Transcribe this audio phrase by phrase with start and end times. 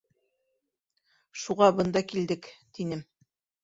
[1.43, 3.09] Шуға бында килдек, -тинем.